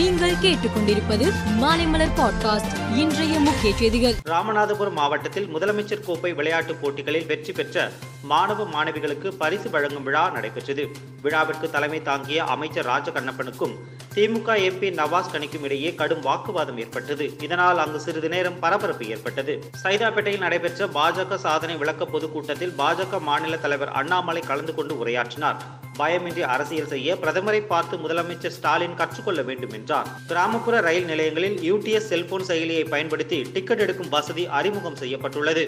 [0.00, 2.96] நீங்கள் கேட்டுக்கொண்டிருப்பது மாலைமலர் பாட்காஸ்ட்.
[2.96, 4.14] இன்றைய முக்கிய செய்திகள்.
[4.26, 7.90] ராமநாதபுரம் மாவட்டத்தில் முதலமைச்சர் கோப்பை விளையாட்டுப் போட்டிகளில் வெற்றி பெற்ற
[8.22, 10.88] மாணவ மாணவிகளுக்கு பரிசு வழங்கும் விழா நடைபெற்றது.
[11.22, 13.74] விழாவிற்கு தலைமை தாங்கிய அமைச்சர் ராஜகண்ணப்பனுக்கும்
[14.14, 17.38] திமுக எம்பி நவாஸ் கனிக்கும் இடையே கடும் வாக்குவாதம் ஏற்பட்டது.
[17.40, 19.64] இதனால் அங்கு சிறிது நேரம் பரபரப்பு ஏற்பட்டது.
[19.82, 25.56] சைதாப்பேட்டையில் நடைபெற்ற பாஜக சாதனை விளக்க பொதுக்கூட்டத்தில் பாஜக மாநில தலைவர் அண்ணாமலை கலந்து கொண்டு உரையாற்றினார்.
[26.00, 30.08] பயமின்றி அரசியல் செய்ய பிரதமரை பார்த்து முதலமைச்சர் ஸ்டாலின் கற்றுக்கொள்ள வேண்டும் என்றார்.
[30.30, 35.64] கிராமப்புற ரயில் நிலையங்களில் யூடிஎஸ் செல்போன் செயலியை பயன்படுத்தி டிக்கெட் எடுக்கும் வசதி அறிமுகம் செய்யப்பட்டுள்ளது.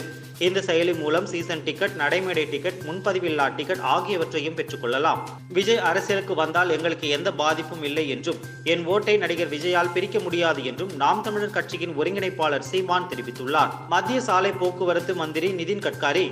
[0.47, 5.21] இந்த செயலி மூலம் சீசன் டிக்கெட் நடைமேடை டிக்கெட் முன்பதிவில்லா டிக்கெட் ஆகியவற்றையும் பெற்றுக்கொள்ளலாம்
[5.59, 8.41] விஜய் அரசியலுக்கு வந்தால் எங்களுக்கு எந்த பாதிப்பும் இல்லை என்றும்
[8.73, 13.71] என் ஓட்டை நடிகர் விஜயால் பிரிக்க முடியாது என்றும் நாம் தமிழர் கட்சியின் ஒருங்கிணைப்பாளர் சீமான் தெரிவித்துள்ளார்.
[13.95, 16.27] மத்திய சாலை போக்குவரத்து மந்திரி நிதின் கட்காரி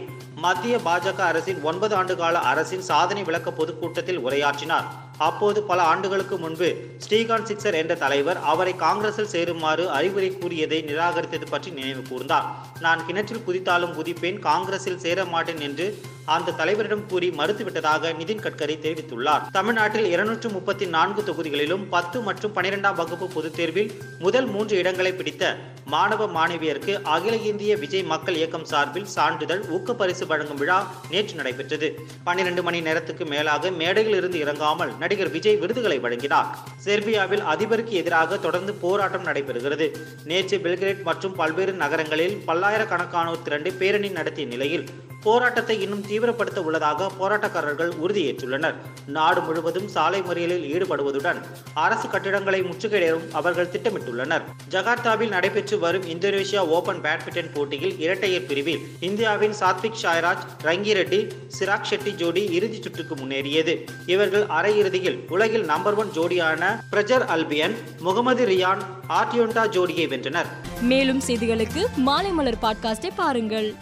[0.45, 4.89] மத்திய பாஜக அரசின் ஒன்பது ஆண்டு கால அரசின் சாதனை விளக்க பொதுக்கூட்டம் கூட்டத்தில் உரையாற்றினார்.
[5.27, 6.69] அப்போது பல ஆண்டுகளுக்கு முன்பு
[7.05, 12.47] ஸ்ரீகாந்த் சிக்சர் என்ற தலைவர் அவரை காங்கிரஸில் சேருமாறு அறிவுரை கூறியதை நிராகரித்தது பற்றி நினைவு கூர்ந்தார்.
[12.85, 15.87] நான் கிணற்றில் குதித்தாலும் குதிப்பேன் காங்கிரஸில் சேர மாட்டேன் என்று
[16.25, 19.51] அந்த தலைவரிடம் கூறி மறுத்துவிட்டதாக நிதின் கட்கரி தெரிவித்துள்ளார்.
[19.53, 25.57] தமிழ்நாட்டில் இருநூற்று முப்பத்தி நான்கு தொகுதிகளிலும் பத்து மற்றும் பனிரெண்டாம் வகுப்பு பொதுத் தேர்வில் முதல் மூன்று இடங்களை பிடித்த
[25.85, 32.01] மாணவ மாணவியருக்கு அகில இந்திய விஜய் மக்கள் இயக்கம் சார்பில் சான்றிதழ் ஊக்கப்பரிசு வழங்கும் விழா நேற்று நடைபெற்றது.
[32.25, 36.59] பன்னிரண்டு மணி நேரத்துக்கு மேலாக மேடையில் இருந்து இறங்காமல் நடிகர் விஜய் விருதுகளை வழங்கினார்.
[36.85, 39.97] செர்பியாவில் அதிபருக்கு எதிராக தொடர்ந்து போராட்டம் நடைபெறுகிறது.
[40.25, 44.87] நேற்று பெல்கிரேட் மற்றும் பல்வேறு நகரங்களில் பல்லாயிரக்கணக்கானோர் திரண்டு பேரணி நடத்திய நிலையில்
[45.23, 48.75] போராட்டத்தை இன்னும் தீவிரப்படுத்த உள்ளதாக போராட்டக்காரர்கள் உறுதியேற்றுள்ளனர்.
[49.07, 51.41] நாடு முழுவதும் சாலை மறியலில் ஈடுபடுவதுடன்
[51.75, 54.43] அரசு கட்டிடங்களை முற்றுகையிடவும் அவர்கள் திட்டமிட்டுள்ளனர்.
[54.71, 61.89] ஜகார்த்தாவில் நடைபெற்று வரும் இந்தோனேஷியா ஓபன் பேட்மிண்டன் போட்டியில் இரட்டையர் பிரிவில் இந்தியாவின் சாத்விக் சாய்ராஜ் ரங்கி ரெட்டி சிராக்
[61.91, 63.77] ஷெட்டி ஜோடி இறுதிச் சுற்றுக்கு முன்னேறியது.
[64.07, 70.47] இவர்கள் அரையிறுதியில் உலகில் நம்பர் ஒன் ஜோடியான பிரஜர் அல்பியன் முகமது ரியான் ஆர்டியோண்டா ஜோடியை வென்றனர்.
[70.81, 73.75] மேலும் செய்திகளுக்கு மாலைமலர் பாட்காஸ்டை பாருங்கள்.